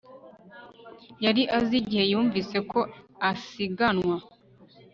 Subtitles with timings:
[1.23, 2.79] yari azi igihe yumvise ko
[3.29, 4.15] asiganwa